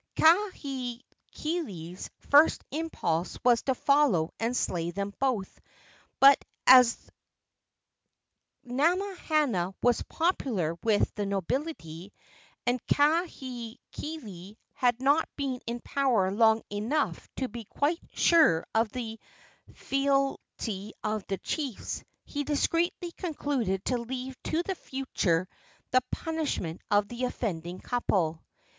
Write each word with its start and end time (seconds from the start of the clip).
Kahekili's 0.15 2.09
first 2.17 2.63
impulse 2.71 3.37
was 3.45 3.61
to 3.61 3.75
follow 3.75 4.31
and 4.39 4.57
slay 4.57 4.89
them 4.89 5.13
both; 5.19 5.61
but 6.19 6.43
as 6.65 6.97
Namahana 8.65 9.75
was 9.83 10.01
popular 10.01 10.73
with 10.81 11.13
the 11.13 11.27
nobility, 11.27 12.11
and 12.65 12.83
Kahekili 12.87 14.57
had 14.73 14.99
not 14.99 15.29
been 15.35 15.61
in 15.67 15.79
power 15.81 16.31
long 16.31 16.63
enough 16.71 17.29
to 17.35 17.47
be 17.47 17.65
quite 17.65 17.99
sure 18.11 18.65
of 18.73 18.89
the 18.89 19.19
fealty 19.75 20.93
of 21.03 21.27
the 21.27 21.37
chiefs, 21.37 22.03
he 22.25 22.43
discreetly 22.43 23.11
concluded 23.11 23.85
to 23.85 23.99
leave 23.99 24.35
to 24.45 24.63
the 24.63 24.73
future 24.73 25.47
the 25.91 26.01
punishment 26.11 26.81
of 26.89 27.07
the 27.07 27.25
offending 27.25 27.79
couple. 27.79 28.41